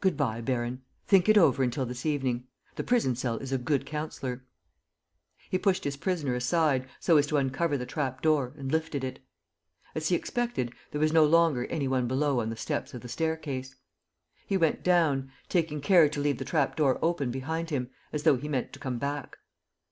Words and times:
"Good 0.00 0.16
bye, 0.16 0.40
baron. 0.40 0.82
Think 1.06 1.28
it 1.28 1.38
over 1.38 1.62
until 1.62 1.86
this 1.86 2.04
evening. 2.04 2.48
The 2.74 2.82
prison 2.82 3.14
cell 3.14 3.36
is 3.38 3.52
a 3.52 3.56
good 3.56 3.86
counsellor." 3.86 4.44
He 5.48 5.58
pushed 5.58 5.84
his 5.84 5.96
prisoner 5.96 6.34
aside, 6.34 6.88
so 6.98 7.18
as 7.18 7.28
to 7.28 7.36
uncover 7.36 7.78
the 7.78 7.86
trap 7.86 8.20
door, 8.20 8.52
and 8.58 8.72
lifted 8.72 9.04
it. 9.04 9.20
As 9.94 10.08
he 10.08 10.16
expected, 10.16 10.72
there 10.90 11.00
was 11.00 11.12
no 11.12 11.24
longer 11.24 11.66
any 11.66 11.86
one 11.86 12.08
below 12.08 12.40
on 12.40 12.50
the 12.50 12.56
steps 12.56 12.94
of 12.94 13.02
the 13.02 13.08
staircase. 13.08 13.76
He 14.44 14.56
went 14.56 14.82
down, 14.82 15.30
taking 15.48 15.80
care 15.80 16.08
to 16.08 16.20
leave 16.20 16.38
the 16.38 16.44
trap 16.44 16.74
door 16.74 16.98
open 17.00 17.30
behind 17.30 17.70
him, 17.70 17.90
as 18.12 18.24
though 18.24 18.38
he 18.38 18.48
meant 18.48 18.72
to 18.72 18.80
come 18.80 18.98
back. 18.98 19.38